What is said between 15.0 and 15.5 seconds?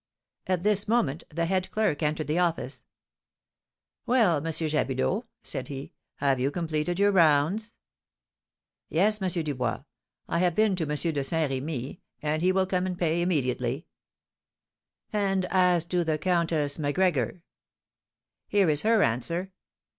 "And